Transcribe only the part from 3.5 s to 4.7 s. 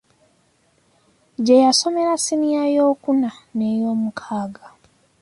n’eyoomukaaga.